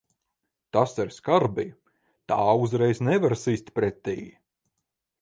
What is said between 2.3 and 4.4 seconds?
Tā uzreiz nevar sist pretī.